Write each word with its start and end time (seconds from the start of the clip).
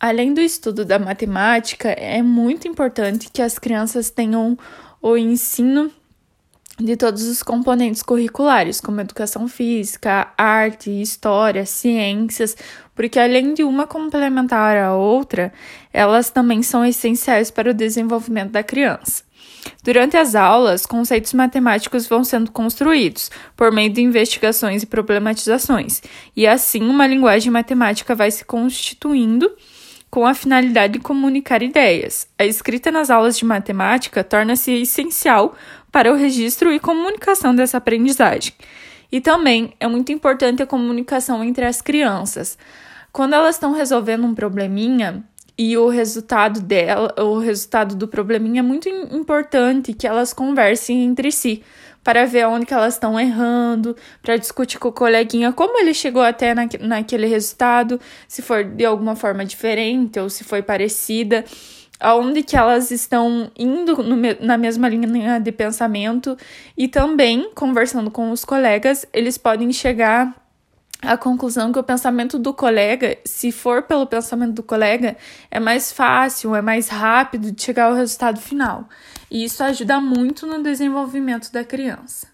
Além 0.00 0.32
do 0.32 0.40
estudo 0.40 0.82
da 0.82 0.98
matemática, 0.98 1.90
é 1.90 2.22
muito 2.22 2.66
importante 2.66 3.28
que 3.30 3.42
as 3.42 3.58
crianças 3.58 4.08
tenham 4.08 4.56
o 5.02 5.14
ensino 5.14 5.92
de 6.78 6.96
todos 6.96 7.24
os 7.24 7.42
componentes 7.42 8.02
curriculares, 8.02 8.80
como 8.80 9.02
educação 9.02 9.46
física, 9.46 10.32
arte, 10.38 10.90
história, 11.02 11.66
ciências, 11.66 12.56
porque 12.94 13.18
além 13.18 13.52
de 13.52 13.62
uma 13.62 13.86
complementar 13.86 14.78
a 14.78 14.96
outra, 14.96 15.52
elas 15.92 16.30
também 16.30 16.62
são 16.62 16.82
essenciais 16.82 17.50
para 17.50 17.70
o 17.70 17.74
desenvolvimento 17.74 18.52
da 18.52 18.62
criança. 18.62 19.22
Durante 19.84 20.16
as 20.16 20.34
aulas, 20.34 20.86
conceitos 20.86 21.34
matemáticos 21.34 22.06
vão 22.06 22.24
sendo 22.24 22.50
construídos 22.50 23.30
por 23.54 23.70
meio 23.70 23.92
de 23.92 24.00
investigações 24.00 24.82
e 24.82 24.86
problematizações, 24.86 26.00
e 26.34 26.46
assim 26.46 26.82
uma 26.88 27.06
linguagem 27.06 27.52
matemática 27.52 28.14
vai 28.14 28.30
se 28.30 28.46
constituindo 28.46 29.54
com 30.10 30.26
a 30.26 30.34
finalidade 30.34 30.94
de 30.94 30.98
comunicar 30.98 31.62
ideias. 31.62 32.26
A 32.38 32.44
escrita 32.44 32.90
nas 32.90 33.10
aulas 33.10 33.38
de 33.38 33.44
matemática 33.44 34.24
torna-se 34.24 34.72
essencial 34.72 35.54
para 35.92 36.12
o 36.12 36.16
registro 36.16 36.72
e 36.72 36.80
comunicação 36.80 37.54
dessa 37.54 37.78
aprendizagem. 37.78 38.52
E 39.12 39.20
também 39.20 39.72
é 39.78 39.86
muito 39.86 40.12
importante 40.12 40.62
a 40.62 40.66
comunicação 40.66 41.42
entre 41.44 41.64
as 41.64 41.80
crianças. 41.80 42.58
Quando 43.12 43.34
elas 43.34 43.56
estão 43.56 43.72
resolvendo 43.72 44.24
um 44.24 44.34
probleminha, 44.34 45.24
e 45.62 45.76
o 45.76 45.90
resultado 45.90 46.58
dela, 46.62 47.14
o 47.18 47.38
resultado 47.38 47.94
do 47.94 48.08
probleminha 48.08 48.60
é 48.60 48.62
muito 48.62 48.88
importante 48.88 49.92
que 49.92 50.06
elas 50.06 50.32
conversem 50.32 51.04
entre 51.04 51.30
si 51.30 51.62
para 52.02 52.24
ver 52.24 52.46
onde 52.46 52.64
que 52.64 52.72
elas 52.72 52.94
estão 52.94 53.20
errando, 53.20 53.94
para 54.22 54.38
discutir 54.38 54.78
com 54.78 54.88
o 54.88 54.92
coleguinha 54.92 55.52
como 55.52 55.78
ele 55.78 55.92
chegou 55.92 56.22
até 56.22 56.54
na, 56.54 56.66
naquele 56.80 57.26
resultado, 57.26 58.00
se 58.26 58.40
for 58.40 58.64
de 58.64 58.86
alguma 58.86 59.14
forma 59.14 59.44
diferente 59.44 60.18
ou 60.18 60.30
se 60.30 60.44
foi 60.44 60.62
parecida, 60.62 61.44
aonde 62.00 62.42
que 62.42 62.56
elas 62.56 62.90
estão 62.90 63.50
indo 63.54 64.02
no, 64.02 64.16
na 64.40 64.56
mesma 64.56 64.88
linha 64.88 65.38
de 65.38 65.52
pensamento 65.52 66.38
e 66.74 66.88
também 66.88 67.50
conversando 67.54 68.10
com 68.10 68.30
os 68.30 68.46
colegas, 68.46 69.04
eles 69.12 69.36
podem 69.36 69.70
chegar 69.74 70.39
a 71.02 71.16
conclusão 71.16 71.72
que 71.72 71.78
o 71.78 71.82
pensamento 71.82 72.38
do 72.38 72.52
colega, 72.52 73.18
se 73.24 73.50
for 73.50 73.82
pelo 73.82 74.06
pensamento 74.06 74.54
do 74.54 74.62
colega, 74.62 75.16
é 75.50 75.58
mais 75.58 75.90
fácil, 75.90 76.54
é 76.54 76.60
mais 76.60 76.88
rápido 76.88 77.50
de 77.50 77.62
chegar 77.62 77.86
ao 77.86 77.94
resultado 77.94 78.40
final. 78.40 78.88
E 79.30 79.44
isso 79.44 79.62
ajuda 79.62 80.00
muito 80.00 80.46
no 80.46 80.62
desenvolvimento 80.62 81.50
da 81.52 81.64
criança. 81.64 82.28